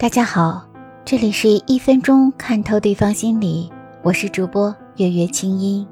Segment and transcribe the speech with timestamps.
[0.00, 0.66] 大家好，
[1.04, 3.70] 这里是一分钟看透对方心理，
[4.02, 5.86] 我是主播月月清音。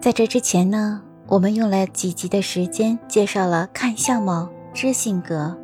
[0.00, 5.56] 在这之前呢，我们用了几集的时间介绍了看相貌知性格。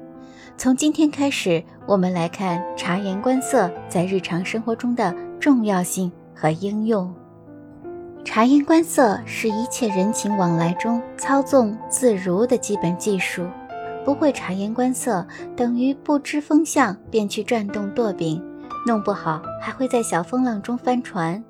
[0.57, 7.13] 从今天开始，我们来看察言观色在日常生活中的重要性和应用。
[8.25, 13.45] 察言观色是一切人情往来中操纵自如的基本技术。
[14.07, 15.27] 不会察言观色，
[15.57, 18.41] 等于不知风向便去转动舵柄，
[18.87, 21.43] 弄不好还会在小风浪中翻船。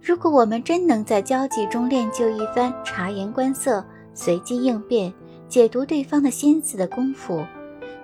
[0.00, 5.12] 如果我们真能在交际中练就一番察言观色、随机应变、
[5.48, 7.44] 解读对方的心思的功夫，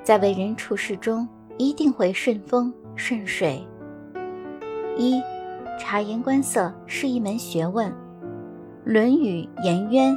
[0.03, 3.65] 在为人处事中一定会顺风顺水。
[4.99, 5.23] 一，
[5.79, 7.89] 察言观色是一门学问，
[8.85, 10.13] 《论语·颜渊》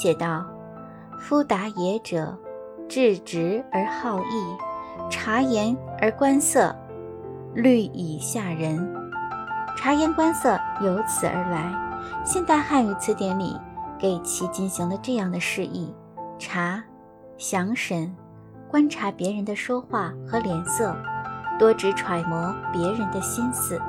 [0.00, 0.46] 写道
[1.18, 2.38] ：“夫达也者。”
[2.94, 4.56] 质直而好义，
[5.10, 6.72] 察言而观色，
[7.52, 8.88] 虑以下人。
[9.76, 11.74] 察言观色由此而来。
[12.24, 13.56] 现代汉语词典里
[13.98, 15.92] 给其进行了这样的释义：
[16.38, 16.80] 察，
[17.36, 18.14] 详审，
[18.70, 20.96] 观察别人的说话和脸色，
[21.58, 23.82] 多指揣摩别人的心思。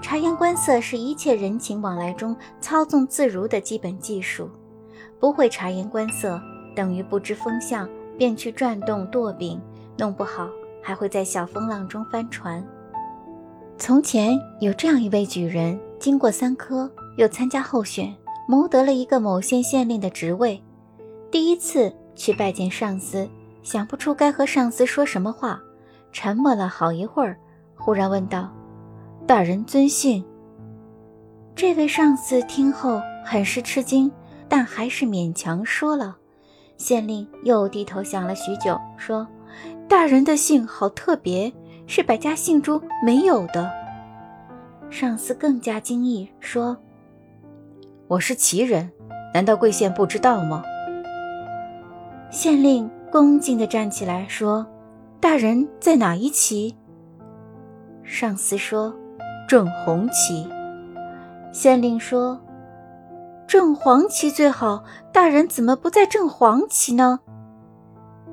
[0.00, 4.48] 察言观色是一切人情往来中操纵自如的基本技术。
[5.18, 6.40] 不会察言观色，
[6.76, 7.88] 等于不知风向。
[8.16, 9.60] 便去转动舵柄，
[9.96, 10.48] 弄不好
[10.82, 12.64] 还会在小风浪中翻船。
[13.78, 18.14] 从前有这样一位举人，经过三科，又参加候选，
[18.48, 20.62] 谋得了一个某县县令的职位。
[21.30, 23.28] 第一次去拜见上司，
[23.62, 25.60] 想不出该和上司说什么话，
[26.12, 27.36] 沉默了好一会儿，
[27.74, 28.50] 忽然问道
[29.26, 30.24] ：“大人尊姓？”
[31.54, 34.10] 这位上司听后很是吃惊，
[34.48, 36.16] 但还是勉强说了。
[36.76, 39.26] 县令又低头想了许久，说
[39.88, 41.52] ：“大人的姓好特别，
[41.86, 43.70] 是百家姓中没有的。”
[44.90, 46.76] 上司更加惊异，说
[48.08, 48.90] ：“我是旗人，
[49.32, 50.62] 难道贵县不知道吗？”
[52.30, 54.66] 县令恭敬地站起来说
[55.18, 56.76] ：“大人在哪一旗？”
[58.04, 58.94] 上司说
[59.48, 60.46] ：“正红旗。”
[61.52, 62.40] 县令说。
[63.46, 67.20] 正黄旗最好，大人怎么不在正黄旗呢？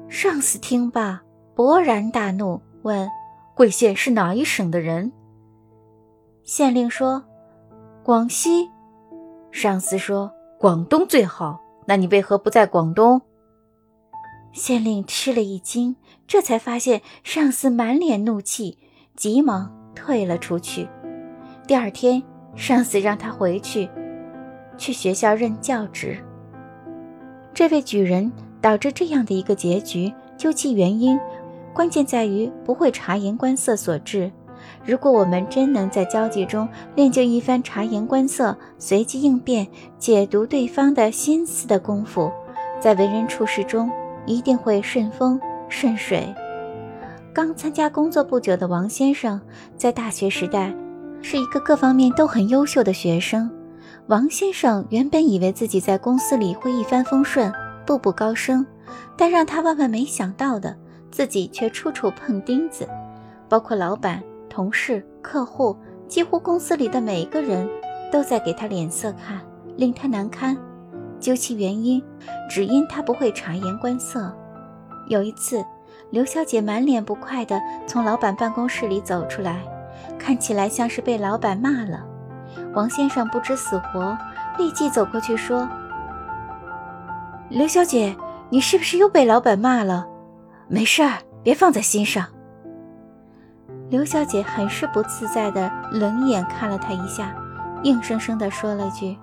[0.10, 1.22] 上司听罢，
[1.56, 3.08] 勃然大怒，问
[3.56, 5.12] ：“贵县是哪一省的人？”
[6.44, 7.24] 县令说
[8.04, 8.70] ：“广西。”
[9.52, 13.22] 上司说：“广东最好，那你为何不在广东？”
[14.52, 15.96] 县令吃了一惊，
[16.28, 18.80] 这才发现上司满脸怒气，
[19.16, 20.90] 急忙退了出去。
[21.68, 22.22] 第二天，
[22.56, 23.90] 上司让他回去。
[24.78, 26.18] 去学校任教职。
[27.54, 31.20] 这位举人导致这样的一个结局，究其原因，
[31.74, 34.32] 关键在于不会察言观色所致。
[34.86, 39.68] 如果我们真能在交际中练就一番察言观色、随机应变、
[40.00, 42.32] 解读对方的心思的功夫，
[42.80, 43.92] 在为人处事中
[44.26, 46.34] 一定会顺风顺水。
[47.34, 49.40] 刚参加工作不久的王先生，
[49.76, 50.74] 在大学时代
[51.22, 53.52] 是一个各方面都很优秀的学生。
[54.08, 57.52] 王先生原本以为自己在公司里会一帆风顺、
[57.86, 58.66] 步步高升，
[59.18, 60.76] 但让他万万没想到的，
[61.10, 62.86] 自己却处处碰钉子，
[63.48, 67.66] 包括老板、同事、客户，几乎公司里的每一个人
[68.12, 69.40] 都在给他脸色看，
[69.78, 70.58] 令他难堪。
[71.18, 72.04] 究其原因，
[72.50, 74.36] 只因他不会察言观色。
[75.08, 75.64] 有一次，
[76.10, 79.62] 刘小姐满脸不快地从老板办公室里走出来，
[80.20, 82.06] 看起来像是被老板骂了。
[82.74, 84.18] 王先生不知死活，
[84.58, 85.68] 立即走过去说
[87.50, 88.16] ：“刘小姐，
[88.50, 90.08] 你是不是又被老板骂了？
[90.68, 92.26] 没事儿，别放在心上。”
[93.90, 97.36] 刘小姐很是不自在的冷眼看了他一下，
[97.84, 99.16] 硬生生的说了句：“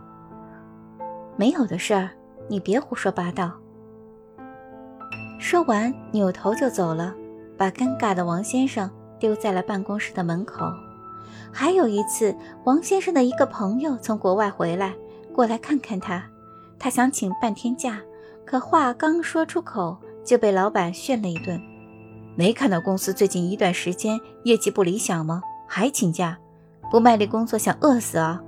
[1.36, 2.10] 没有的事儿，
[2.48, 3.50] 你别胡说八道。”
[5.40, 7.12] 说完，扭头就走了，
[7.56, 10.70] 把尴尬的王先生丢在了办公室的门口。
[11.52, 12.34] 还有一次，
[12.64, 14.94] 王先生的一个朋友从国外回来，
[15.34, 16.22] 过来看看他。
[16.78, 18.00] 他想请半天假，
[18.46, 21.60] 可话刚说出口，就被老板训了一顿。
[22.36, 25.42] 没看到公司最近一段时间业绩不理想吗？
[25.66, 26.38] 还请假，
[26.90, 28.40] 不卖力工作想饿死啊！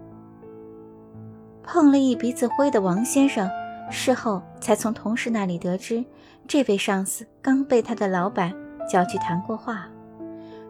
[1.62, 3.48] 碰了一鼻子灰的王先生，
[3.90, 6.04] 事后才从同事那里得知，
[6.48, 8.52] 这位上司刚被他的老板
[8.90, 9.88] 叫去谈过话。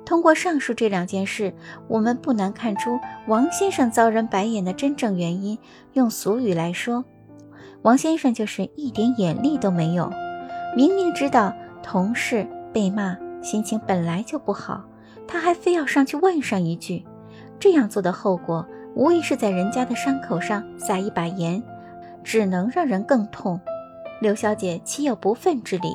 [0.04, 1.54] 通过上述这两件事，
[1.88, 5.58] 我们不难看出王先生遭人白眼的真正原因。
[5.92, 7.04] 用俗语来说，
[7.82, 10.10] 王先生就是一点眼力都没有。
[10.76, 14.84] 明明知道同事被骂心情本来就不好，
[15.26, 17.04] 他还非要上去问上一句，
[17.60, 21.62] 这样做的后果无疑是在人家的伤口上撒一把盐，
[22.24, 23.60] 只能让人更痛。
[24.20, 25.88] 刘小姐岂有不忿之理？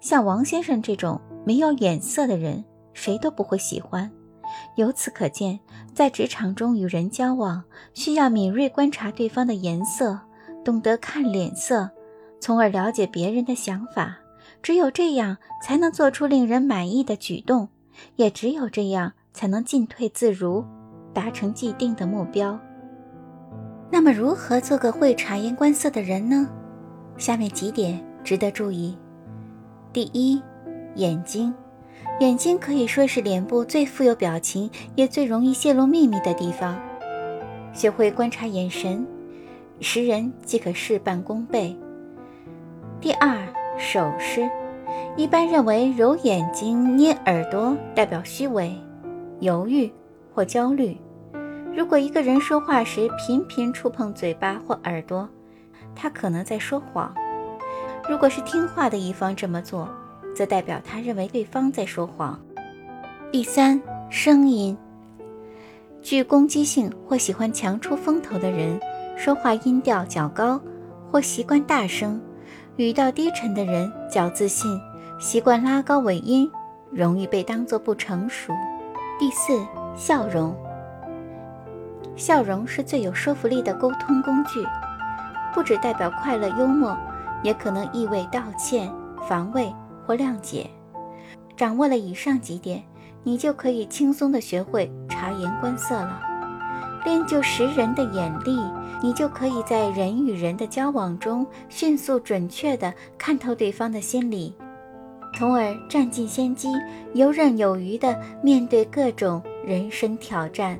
[0.00, 4.10] 像王先生这种没有眼色的人，谁都不会喜欢。
[4.76, 5.60] 由此可见，
[5.94, 7.62] 在职场中与人交往，
[7.94, 10.18] 需要敏锐观察对方的颜色，
[10.64, 11.88] 懂得看脸色，
[12.40, 14.18] 从而了解别人的想法。
[14.62, 17.68] 只有这样，才能做出令人满意的举动；
[18.16, 20.64] 也只有这样，才能进退自如，
[21.14, 22.58] 达成既定的目标。
[23.90, 26.48] 那么，如何做个会察言观色的人呢？
[27.16, 28.98] 下面几点值得注意：
[29.92, 30.42] 第一，
[30.96, 31.54] 眼睛。
[32.20, 36.78] 眼睛可以说是脸部最富有表情，也最容易泄露秘密的地方。
[37.72, 39.06] 学会观察眼神，
[39.80, 41.74] 识人即可事半功倍。
[43.00, 43.38] 第二，
[43.78, 44.50] 手势，
[45.16, 48.74] 一般认为揉眼睛、捏耳朵代表虚伪、
[49.38, 49.90] 犹豫
[50.34, 50.96] 或焦虑。
[51.74, 55.26] 如果一个人说话时频频触碰嘴巴或耳朵，
[55.94, 57.14] 他可能在说谎。
[58.08, 59.88] 如果是听话的一方这么做，
[60.34, 62.40] 则代表他认为对方在说谎。
[63.32, 64.76] 第三，声音，
[66.02, 68.80] 具攻击性或喜欢强出风头的人，
[69.16, 70.60] 说话音调较高
[71.10, 72.18] 或习惯大声；
[72.76, 74.80] 语调低沉的人较自信，
[75.18, 76.50] 习惯拉高尾音，
[76.90, 78.52] 容易被当作不成熟。
[79.18, 80.56] 第四，笑容，
[82.16, 84.64] 笑容是最有说服力的沟通工具，
[85.54, 86.96] 不只代表快乐幽默，
[87.42, 88.90] 也可能意味道歉、
[89.28, 89.72] 防卫。
[90.10, 90.68] 或谅解，
[91.56, 92.82] 掌握了以上几点，
[93.22, 96.20] 你就可以轻松地学会察言观色了。
[97.04, 98.58] 练就识人的眼力，
[99.00, 104.52] 你就可以在人与人的交往中迅速准确地看透对方的心理，
[105.38, 106.66] 从而占尽先机，
[107.14, 110.76] 游刃有余地面对各种人生挑战。